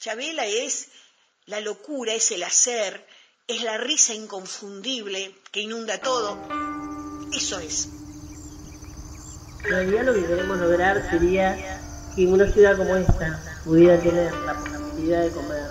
[0.00, 0.88] Chabela es
[1.44, 3.06] la locura, es el hacer,
[3.46, 6.38] es la risa inconfundible que inunda todo.
[7.34, 7.90] Eso es.
[9.62, 11.54] En realidad lo que queremos lograr sería
[12.16, 15.70] que una ciudad como esta pudiera tener la posibilidad de comer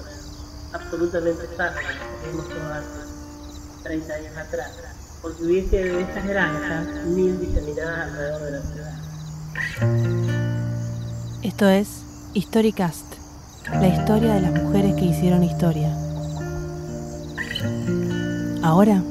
[0.74, 1.78] absolutamente sano,
[2.22, 2.86] como tenemos todas
[3.82, 4.78] 30 años atrás,
[5.24, 8.94] porque hubiese de esas granjas mil diseminadas alrededor de la ciudad.
[11.42, 11.88] Esto es
[12.36, 13.19] Historicast,
[13.68, 15.96] la historia de las mujeres que hicieron historia.
[18.64, 19.04] Ahora,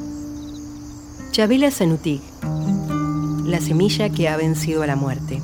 [1.30, 2.20] Chabela Sanutig,
[3.44, 5.40] la semilla que ha vencido a la muerte.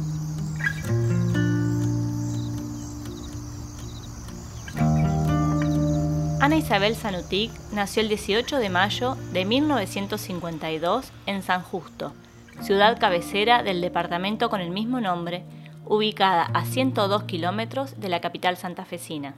[6.40, 12.12] Ana Isabel Sanutic nació el 18 de mayo de 1952 en San Justo,
[12.60, 15.44] ciudad cabecera del departamento con el mismo nombre,
[15.86, 19.34] ubicada a 102 kilómetros de la capital santafesina.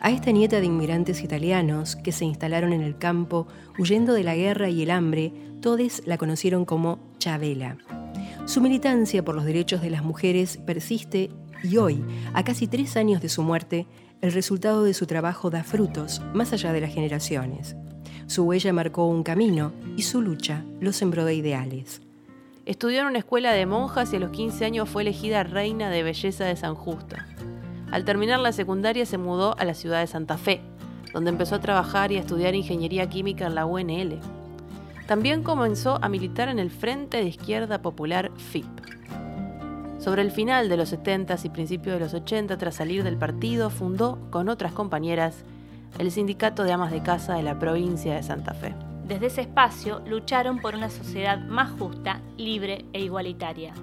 [0.00, 3.46] A esta nieta de inmigrantes italianos que se instalaron en el campo
[3.78, 7.78] huyendo de la guerra y el hambre, todos la conocieron como Chabela.
[8.46, 11.30] Su militancia por los derechos de las mujeres persiste
[11.62, 13.86] y hoy, a casi tres años de su muerte,
[14.20, 17.76] el resultado de su trabajo da frutos más allá de las generaciones.
[18.26, 22.03] Su huella marcó un camino y su lucha lo sembró de ideales.
[22.66, 26.02] Estudió en una escuela de monjas y a los 15 años fue elegida reina de
[26.02, 27.16] belleza de San Justo.
[27.90, 30.62] Al terminar la secundaria se mudó a la ciudad de Santa Fe,
[31.12, 34.18] donde empezó a trabajar y a estudiar ingeniería química en la UNL.
[35.06, 38.64] También comenzó a militar en el Frente de Izquierda Popular FIP.
[39.98, 43.68] Sobre el final de los 70 y principios de los 80, tras salir del partido,
[43.68, 45.44] fundó, con otras compañeras,
[45.98, 48.74] el Sindicato de Amas de Casa de la provincia de Santa Fe.
[49.06, 53.74] Desde ese espacio lucharon por una sociedad más justa, libre e igualitaria.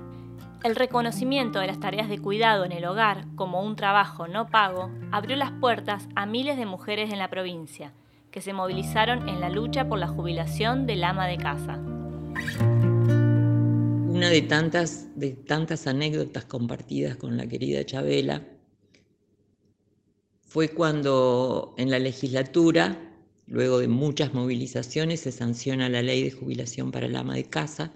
[0.63, 4.91] El reconocimiento de las tareas de cuidado en el hogar como un trabajo no pago
[5.11, 7.93] abrió las puertas a miles de mujeres en la provincia,
[8.31, 11.79] que se movilizaron en la lucha por la jubilación del ama de casa
[14.21, 18.45] una de tantas, de tantas anécdotas compartidas con la querida Chabela
[20.43, 23.10] fue cuando en la legislatura,
[23.51, 27.93] luego de muchas movilizaciones, se sanciona la ley de jubilación para el ama de casa.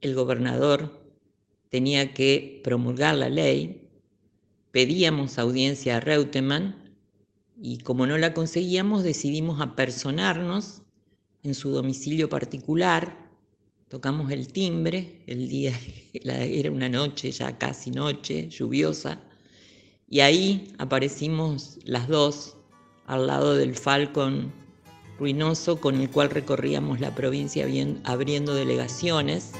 [0.00, 1.02] El gobernador
[1.68, 3.88] tenía que promulgar la ley.
[4.70, 6.94] Pedíamos audiencia a Reutemann
[7.60, 10.82] y como no la conseguíamos decidimos apersonarnos
[11.42, 13.22] en su domicilio particular
[13.92, 15.78] Tocamos el timbre, el día
[16.14, 19.20] era una noche, ya casi noche, lluviosa,
[20.08, 22.56] y ahí aparecimos las dos
[23.04, 24.50] al lado del Falcon
[25.22, 27.64] ruinoso con el cual recorríamos la provincia
[28.02, 29.52] abriendo delegaciones.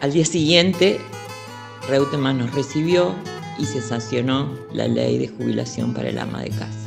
[0.00, 1.00] Al día siguiente,
[1.88, 3.12] Reutemann nos recibió
[3.58, 6.86] y se sancionó la ley de jubilación para el ama de casa.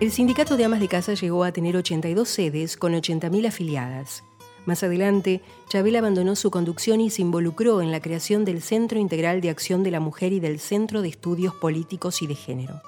[0.00, 4.24] El Sindicato de Amas de Casa llegó a tener 82 sedes con 80.000 afiliadas.
[4.68, 5.40] Más adelante,
[5.70, 9.82] Chabel abandonó su conducción y se involucró en la creación del Centro Integral de Acción
[9.82, 12.82] de la Mujer y del Centro de Estudios Políticos y de Género.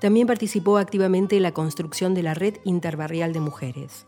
[0.00, 4.06] También participó activamente en la construcción de la Red Interbarrial de Mujeres.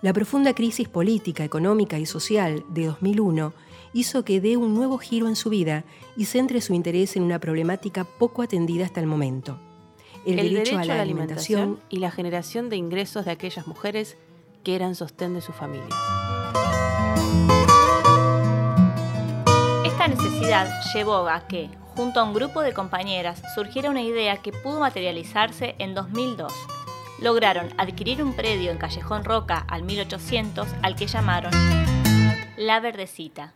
[0.00, 3.52] La profunda crisis política, económica y social de 2001
[3.92, 5.84] hizo que dé un nuevo giro en su vida
[6.16, 9.58] y centre su interés en una problemática poco atendida hasta el momento
[10.24, 14.16] el, derecho, a la, alimentación, y la generación de ingresos de aquellas mujeres
[14.62, 15.88] que eran sostén de su familia.
[19.84, 24.52] Esta necesidad llevó a que, junto a un grupo de compañeras, surgiera una idea que
[24.52, 26.52] pudo materializarse en 2002.
[27.20, 31.52] Lograron adquirir un predio en Callejón Roca al 1800 al que llamaron
[32.56, 33.54] La Verdecita,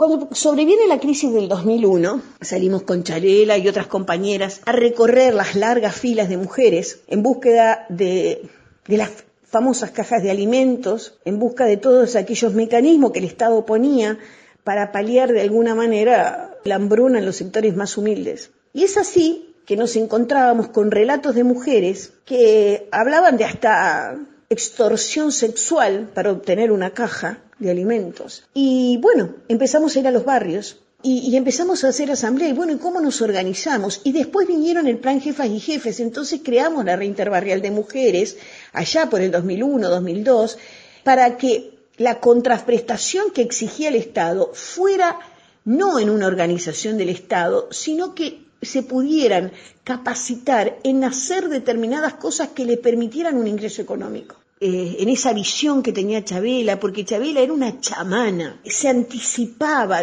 [0.00, 5.56] cuando sobreviene la crisis del 2001, salimos con Charela y otras compañeras a recorrer las
[5.56, 8.48] largas filas de mujeres en búsqueda de,
[8.86, 14.18] las famosas cajas de alimentos, en busca de todos aquellos mecanismos que el Estado ponía
[14.64, 18.50] para paliar de alguna manera la hambruna en los sectores más humildes.
[18.72, 24.16] Y es así que nos encontrábamos con relatos de mujeres que hablaban de hasta
[24.48, 28.44] extorsión sexual para obtener una caja de alimentos.
[28.54, 32.72] Y bueno, empezamos a ir a los barrios y, empezamos a hacer asamblea y bueno,
[32.72, 34.00] ¿y cómo nos organizamos?
[34.04, 38.36] Y después vinieron el plan jefas y jefes, entonces creamos la reinterbarrial de mujeres
[38.72, 40.58] allá por el 2001, 2002,
[41.02, 45.18] para que la contraprestación que exigía el Estado fuera
[45.64, 49.52] no en una organización del Estado, sino que se pudieran
[49.84, 54.36] capacitar en hacer determinadas cosas que le permitieran un ingreso económico.
[54.60, 60.02] Eh, en esa visión que tenía Chabela, porque Chabela era una chamana, se anticipaba,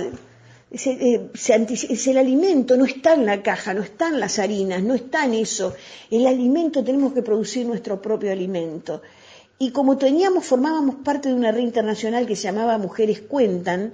[0.72, 5.26] eh, es el alimento no está en la caja, no están las harinas, no está
[5.26, 5.74] en eso.
[6.12, 9.02] El alimento tenemos que producir nuestro propio alimento.
[9.60, 13.94] Y como teníamos, formábamos parte de una red internacional que se llamaba Mujeres Cuentan,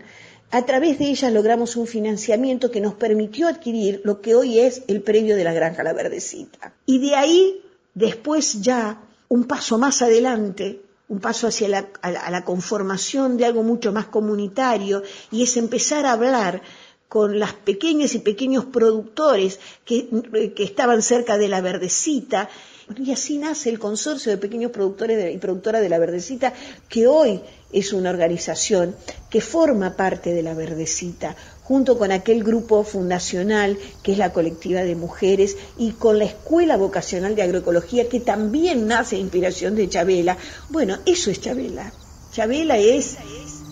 [0.51, 4.83] a través de ella logramos un financiamiento que nos permitió adquirir lo que hoy es
[4.87, 6.73] el premio de la Granja La Verdecita.
[6.85, 7.61] Y de ahí,
[7.93, 10.81] después ya un paso más adelante,
[11.13, 16.62] un paso hacia la, conformación de algo mucho más comunitario, y es empezar a hablar
[17.07, 20.10] con las pequeñas y pequeños productores que,
[20.57, 22.50] estaban cerca de la verdecita,
[22.98, 26.51] y así nace el consorcio de pequeños productores y productoras de la verdecita,
[26.89, 28.95] que hoy es una organización
[29.30, 34.81] que forma parte de la verdecita, junto con aquel grupo fundacional que es la colectiva
[34.81, 39.89] de mujeres y con la Escuela Vocacional de Agroecología que también nace de inspiración de
[39.89, 40.38] Chabela.
[40.69, 41.92] Bueno, eso es Chabela.
[42.33, 43.18] Chabela es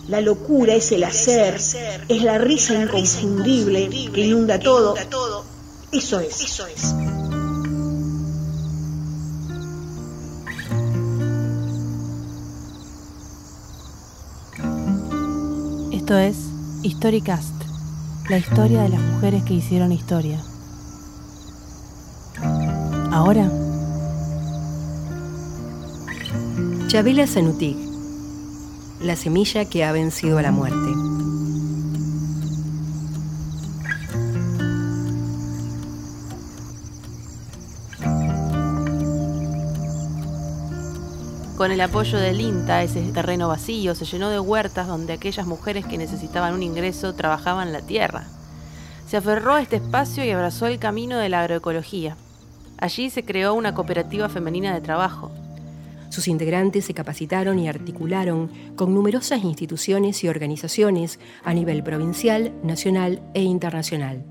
[0.08, 1.54] la locura, es el hacer,
[2.08, 4.94] es la risa inconfundible que inunda todo.
[5.92, 6.40] Eso es.
[6.40, 6.94] Eso es.
[15.92, 16.36] Esto es
[16.82, 17.51] Historicast
[18.28, 20.38] la historia de las mujeres que hicieron historia.
[23.10, 23.50] Ahora.
[26.86, 27.76] Chabela Zanutig,
[29.00, 31.01] la semilla que ha vencido a la muerte.
[41.62, 45.86] Con el apoyo del INTA, ese terreno vacío se llenó de huertas donde aquellas mujeres
[45.86, 48.26] que necesitaban un ingreso trabajaban la tierra.
[49.06, 52.16] Se aferró a este espacio y abrazó el camino de la agroecología.
[52.78, 55.30] Allí se creó una cooperativa femenina de trabajo.
[56.08, 63.22] Sus integrantes se capacitaron y articularon con numerosas instituciones y organizaciones a nivel provincial, nacional
[63.34, 64.24] e internacional.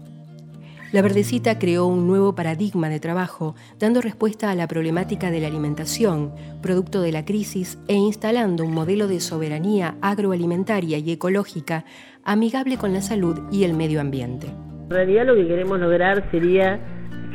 [0.92, 5.48] La Verdecita creó un nuevo paradigma de trabajo, dando respuesta a la problemática de la
[5.48, 11.86] alimentación, producto de la crisis, e instalando un modelo de soberanía agroalimentaria y ecológica
[12.26, 14.48] amigable con la salud y el medio ambiente.
[14.48, 16.78] En realidad lo que queremos lograr sería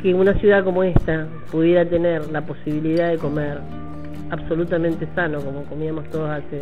[0.03, 3.59] que una ciudad como esta pudiera tener la posibilidad de comer
[4.29, 6.61] absolutamente sano, como comíamos todos hace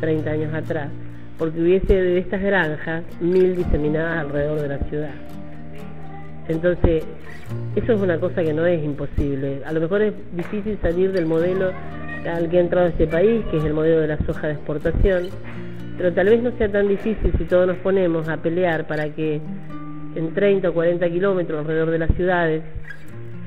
[0.00, 0.88] 30 años atrás,
[1.36, 5.14] porque hubiese de estas granjas mil diseminadas alrededor de la ciudad.
[6.48, 7.04] Entonces,
[7.74, 9.62] eso es una cosa que no es imposible.
[9.64, 11.72] A lo mejor es difícil salir del modelo
[12.28, 15.28] al que ha entrado este país, que es el modelo de la soja de exportación,
[15.96, 19.40] pero tal vez no sea tan difícil si todos nos ponemos a pelear para que
[20.14, 22.62] en 30 o 40 kilómetros alrededor de las ciudades,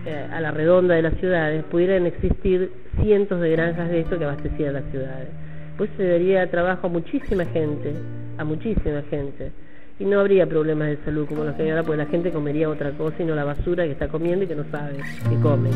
[0.05, 4.25] eh, a la redonda de las ciudades, pudieran existir cientos de granjas de esto que
[4.25, 5.27] abastecieran las ciudades.
[5.77, 7.93] Pues se daría trabajo a muchísima gente,
[8.37, 9.51] a muchísima gente
[9.99, 12.69] y no habría problemas de salud como los que hay ahora, porque la gente comería
[12.69, 14.97] otra cosa y no la basura que está comiendo y que no sabe
[15.29, 15.69] que come.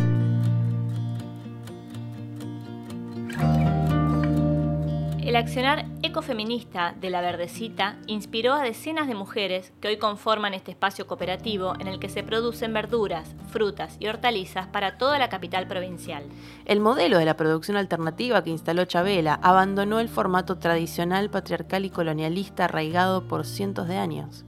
[5.33, 10.69] El accionar ecofeminista de la Verdecita inspiró a decenas de mujeres que hoy conforman este
[10.69, 15.68] espacio cooperativo en el que se producen verduras, frutas y hortalizas para toda la capital
[15.68, 16.21] provincial.
[16.65, 21.90] El modelo de la producción alternativa que instaló Chabela abandonó el formato tradicional, patriarcal y
[21.90, 24.45] colonialista arraigado por cientos de años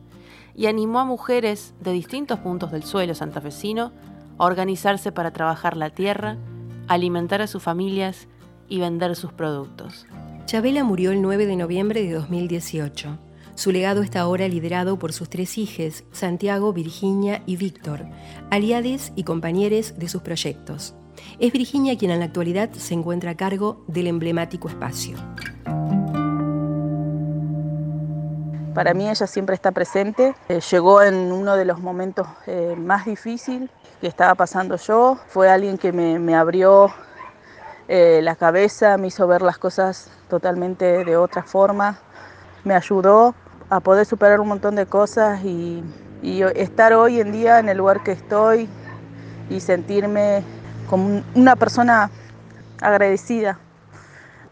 [0.54, 3.92] y animó a mujeres de distintos puntos del suelo santafesino
[4.38, 6.38] a organizarse para trabajar la tierra,
[6.88, 8.28] alimentar a sus familias
[8.70, 10.06] y vender sus productos.
[10.46, 13.18] Chabela murió el 9 de noviembre de 2018.
[13.56, 18.06] Su legado está ahora liderado por sus tres hijos, Santiago, Virginia y Víctor,
[18.52, 20.94] aliades y compañeros de sus proyectos.
[21.40, 25.18] Es Virginia quien en la actualidad se encuentra a cargo del emblemático espacio.
[28.76, 30.36] Para mí ella siempre está presente.
[30.48, 35.18] Eh, llegó en uno de los momentos eh, más difíciles que estaba pasando yo.
[35.28, 36.94] Fue alguien que me abrió
[37.88, 42.00] eh, la cabeza, me hizo ver las cosas totalmente de otra forma,
[42.64, 43.36] me ayudó
[43.70, 45.84] a poder superar un montón de cosas y,
[46.56, 48.68] estar hoy en día en el lugar que estoy
[49.48, 50.44] y sentirme
[50.90, 52.10] como una persona
[52.82, 53.60] agradecida,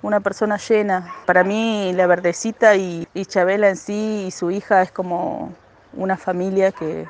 [0.03, 1.11] una persona llena.
[1.25, 5.51] Para mí la verdecita y, Chabela en sí y su hija es como
[5.93, 7.07] una familia que,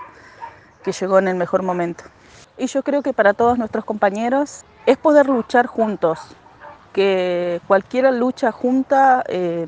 [0.82, 2.06] que llegó en el mejor momento.
[2.58, 6.20] Y yo creo que para todos nuestros compañeros es poder luchar juntos,
[6.92, 9.66] que cualquier lucha junta eh,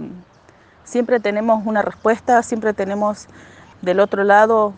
[0.83, 3.27] siempre tenemos una respuesta, siempre tenemos
[3.81, 4.73] del otro lado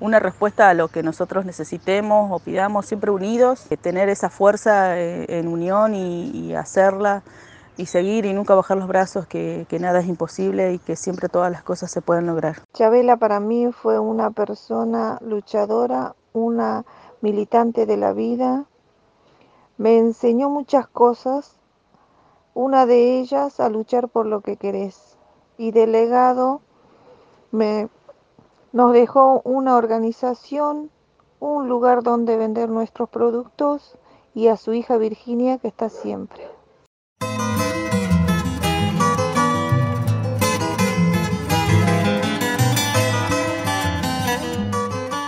[0.00, 5.26] una respuesta a lo que nosotros necesitemos o pidamos, siempre unidos, tener esa fuerza eh,
[5.28, 7.22] en unión y, hacerla
[7.76, 11.50] y seguir y nunca bajar los brazos, que, nada es imposible y que siempre todas
[11.50, 12.56] las cosas se pueden lograr.
[12.74, 16.84] Chabela para mí fue una persona luchadora, una
[17.20, 18.66] militante de la vida,
[19.76, 21.56] me enseñó muchas cosas,
[22.54, 25.18] una de ellas a luchar por lo que querés
[25.58, 26.60] y delegado
[27.50, 27.88] me
[28.72, 30.90] nos dejó una organización,
[31.38, 33.96] un lugar donde vender nuestros productos
[34.34, 36.48] y a su hija Virginia que está siempre.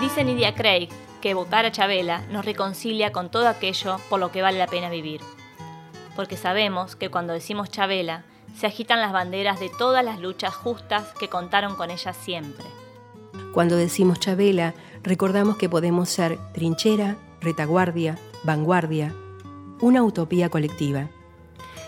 [0.00, 0.88] Dice Nidia Craig
[1.26, 4.88] que votar a Chabela nos reconcilia con todo aquello por lo que vale la pena
[4.88, 5.20] vivir.
[6.14, 8.22] Porque sabemos que cuando decimos Chabela,
[8.56, 12.64] se agitan las banderas de todas las luchas justas que contaron con ella siempre.
[13.52, 19.12] Cuando decimos Chabela, recordamos que podemos ser trinchera, retaguardia, vanguardia,
[19.80, 21.08] una utopía colectiva.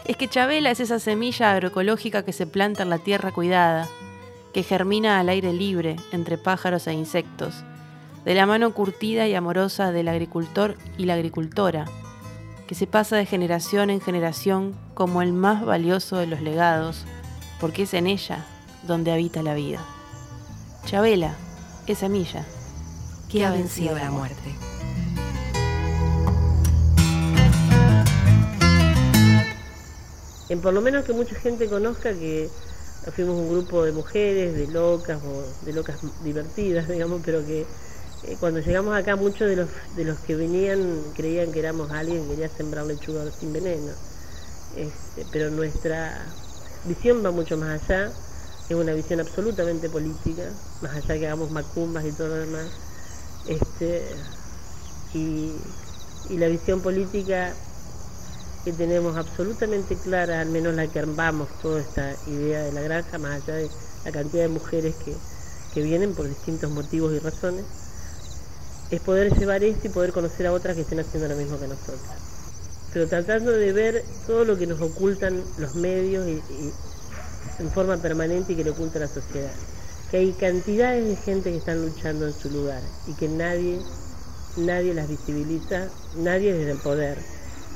[0.05, 3.87] Es que Chabela es esa semilla agroecológica que se planta en la tierra cuidada,
[4.53, 7.63] que germina al aire libre entre pájaros e insectos,
[8.29, 11.87] de la mano curtida y amorosa del agricultor y la agricultora,
[12.67, 17.07] que se pasa de generación en generación como el más valioso de los legados,
[17.59, 18.45] porque es en ella
[18.87, 19.83] donde habita la vida.
[20.85, 21.37] Chabela,
[21.87, 22.45] es semilla
[23.31, 24.55] que ha vencido la muerte.
[30.51, 32.51] En por lo menos que mucha gente conozca que
[33.17, 37.65] fuimos un grupo de mujeres, de locas o de locas divertidas, digamos, pero que
[38.25, 42.23] eh, cuando llegamos acá muchos de los, de los que venían creían que éramos alguien
[42.23, 43.93] que quería sembrar lechuga sin veneno.
[44.77, 46.27] Este, pero nuestra
[46.85, 48.13] visión va mucho más allá
[48.69, 50.43] es una visión absolutamente política,
[50.83, 52.67] más allá que hagamos macumbas y todo lo demás.
[53.47, 54.03] Este,
[55.15, 55.53] y,
[56.37, 57.55] la visión política
[58.65, 63.17] que tenemos absolutamente clara, al menos la que armamos toda esta idea de la granja,
[63.17, 63.71] más allá de
[64.05, 65.15] la cantidad de mujeres que,
[65.73, 67.65] que vienen por distintos motivos y razones,
[68.91, 71.69] es poder llevar esto y poder conocer a otras que estén haciendo lo mismo que
[71.69, 72.01] nosotros.
[72.93, 76.41] Pero tratando de ver todo lo que nos ocultan los medios y,
[77.59, 79.53] en forma permanente y que le oculta la sociedad.
[80.11, 83.79] Que hay cantidades de gente que están luchando en su lugar y que nadie,
[84.57, 87.19] nadie las visibiliza, nadie desde el poder.